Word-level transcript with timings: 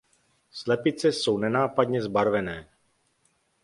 Slepice 0.51 1.07
jsou 1.11 1.37
nenápadně 1.37 2.01
zbarvené. 2.01 2.69